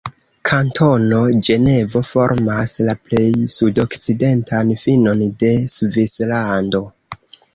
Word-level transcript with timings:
Kantono 0.49 1.19
Ĝenevo 1.47 2.01
formas 2.07 2.73
la 2.87 2.95
plej 3.09 3.27
sudokcidentan 3.57 4.73
finon 4.85 5.23
de 5.45 5.53
Svislando. 5.77 6.85